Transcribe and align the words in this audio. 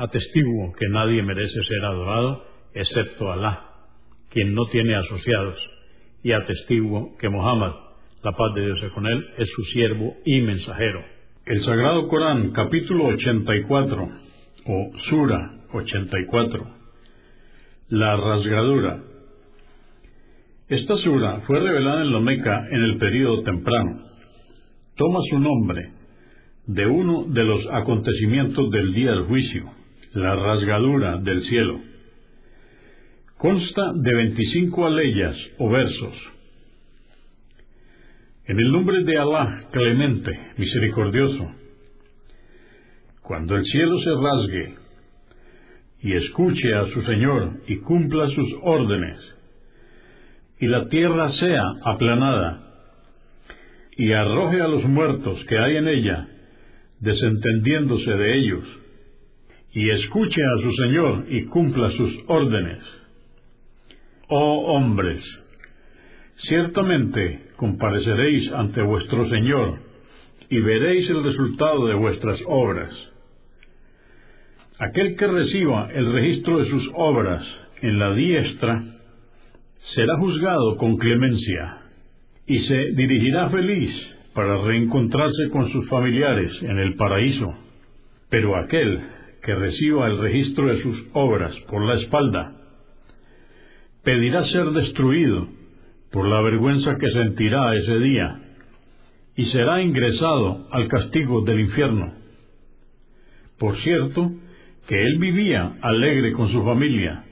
Atestiguo 0.00 0.72
que 0.78 0.88
nadie 0.88 1.22
merece 1.22 1.62
ser 1.62 1.84
adorado 1.84 2.42
excepto 2.72 3.30
Alá, 3.30 3.66
quien 4.30 4.54
no 4.54 4.64
tiene 4.72 4.94
asociados, 4.94 5.60
y 6.22 6.32
atestiguo 6.32 7.18
que 7.18 7.28
Muhammad, 7.28 7.72
la 8.22 8.32
paz 8.32 8.54
de 8.54 8.64
Dios 8.64 8.78
es 8.82 8.92
con 8.92 9.06
él, 9.06 9.22
es 9.36 9.46
su 9.54 9.62
siervo 9.64 10.16
y 10.24 10.40
mensajero. 10.40 11.04
El 11.44 11.62
Sagrado 11.66 12.08
Corán, 12.08 12.52
capítulo 12.52 13.08
84, 13.08 14.08
o 14.68 14.90
Sura 15.10 15.50
84, 15.74 16.66
la 17.90 18.16
rasgadura. 18.16 19.02
Esta 20.70 20.96
sura 20.96 21.42
fue 21.46 21.60
revelada 21.60 22.00
en 22.00 22.12
la 22.14 22.20
Meca 22.20 22.68
en 22.70 22.82
el 22.84 22.96
período 22.96 23.42
temprano. 23.42 24.00
Toma 24.96 25.18
su 25.28 25.38
nombre 25.38 25.92
de 26.66 26.86
uno 26.86 27.26
de 27.28 27.44
los 27.44 27.66
acontecimientos 27.70 28.70
del 28.70 28.94
día 28.94 29.10
del 29.10 29.24
juicio, 29.24 29.79
la 30.14 30.34
rasgadura 30.34 31.18
del 31.18 31.42
cielo. 31.44 31.80
Consta 33.38 33.92
de 33.94 34.14
25 34.14 34.86
aleyas 34.86 35.36
o 35.58 35.70
versos. 35.70 36.14
En 38.46 38.58
el 38.58 38.72
nombre 38.72 39.04
de 39.04 39.18
Alá, 39.18 39.68
clemente, 39.70 40.38
misericordioso, 40.56 41.52
cuando 43.22 43.56
el 43.56 43.64
cielo 43.64 43.98
se 44.00 44.10
rasgue 44.10 44.74
y 46.02 46.12
escuche 46.14 46.74
a 46.74 46.86
su 46.86 47.02
Señor 47.02 47.60
y 47.68 47.76
cumpla 47.76 48.28
sus 48.28 48.48
órdenes, 48.62 49.20
y 50.58 50.66
la 50.66 50.88
tierra 50.88 51.30
sea 51.34 51.62
aplanada, 51.84 52.66
y 53.96 54.12
arroje 54.12 54.60
a 54.60 54.68
los 54.68 54.84
muertos 54.84 55.44
que 55.44 55.58
hay 55.58 55.76
en 55.76 55.88
ella, 55.88 56.28
desentendiéndose 56.98 58.10
de 58.10 58.38
ellos, 58.38 58.64
y 59.72 59.90
escuche 59.90 60.40
a 60.42 60.62
su 60.62 60.72
Señor 60.72 61.26
y 61.28 61.44
cumpla 61.44 61.90
sus 61.92 62.12
órdenes. 62.26 62.78
Oh 64.28 64.74
hombres, 64.74 65.22
ciertamente 66.48 67.50
compareceréis 67.56 68.50
ante 68.52 68.82
vuestro 68.82 69.28
Señor 69.28 69.78
y 70.48 70.60
veréis 70.60 71.08
el 71.10 71.22
resultado 71.22 71.86
de 71.86 71.94
vuestras 71.94 72.40
obras. 72.46 72.92
Aquel 74.78 75.16
que 75.16 75.26
reciba 75.26 75.90
el 75.92 76.12
registro 76.12 76.58
de 76.58 76.70
sus 76.70 76.90
obras 76.94 77.44
en 77.82 77.98
la 77.98 78.14
diestra 78.14 78.82
será 79.94 80.16
juzgado 80.16 80.76
con 80.76 80.96
clemencia 80.96 81.82
y 82.46 82.58
se 82.60 82.92
dirigirá 82.92 83.50
feliz 83.50 83.90
para 84.34 84.60
reencontrarse 84.62 85.50
con 85.52 85.70
sus 85.70 85.88
familiares 85.88 86.52
en 86.62 86.78
el 86.78 86.94
paraíso. 86.96 87.54
Pero 88.30 88.56
aquel 88.56 89.00
que 89.42 89.54
reciba 89.54 90.06
el 90.06 90.18
registro 90.18 90.66
de 90.68 90.82
sus 90.82 91.06
obras 91.12 91.54
por 91.68 91.84
la 91.84 91.94
espalda, 91.94 92.52
pedirá 94.04 94.44
ser 94.44 94.70
destruido 94.70 95.48
por 96.12 96.26
la 96.28 96.40
vergüenza 96.42 96.96
que 96.98 97.10
sentirá 97.10 97.74
ese 97.76 97.98
día, 97.98 98.40
y 99.36 99.46
será 99.46 99.80
ingresado 99.80 100.66
al 100.70 100.88
castigo 100.88 101.42
del 101.42 101.60
infierno. 101.60 102.12
Por 103.58 103.76
cierto, 103.78 104.30
que 104.86 105.02
él 105.02 105.18
vivía 105.18 105.76
alegre 105.82 106.32
con 106.32 106.50
su 106.50 106.62
familia, 106.64 107.24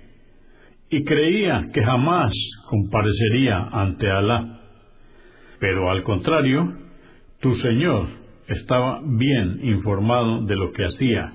y 0.90 1.04
creía 1.04 1.68
que 1.72 1.82
jamás 1.84 2.32
comparecería 2.68 3.58
ante 3.72 4.08
Alá. 4.10 4.60
Pero 5.58 5.90
al 5.90 6.02
contrario, 6.02 6.72
tu 7.40 7.54
Señor 7.56 8.06
estaba 8.46 9.00
bien 9.04 9.60
informado 9.64 10.44
de 10.46 10.56
lo 10.56 10.72
que 10.72 10.84
hacía 10.84 11.32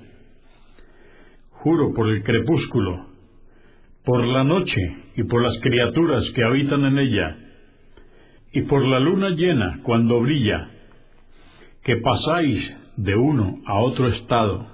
juro 1.64 1.94
por 1.94 2.10
el 2.10 2.22
crepúsculo, 2.22 3.06
por 4.04 4.22
la 4.26 4.44
noche 4.44 4.82
y 5.16 5.22
por 5.24 5.42
las 5.42 5.58
criaturas 5.62 6.22
que 6.34 6.44
habitan 6.44 6.84
en 6.84 6.98
ella, 6.98 7.38
y 8.52 8.62
por 8.62 8.86
la 8.86 9.00
luna 9.00 9.30
llena 9.30 9.80
cuando 9.82 10.20
brilla, 10.20 10.68
que 11.82 11.96
pasáis 11.96 12.76
de 12.98 13.16
uno 13.16 13.60
a 13.64 13.78
otro 13.78 14.08
estado, 14.08 14.66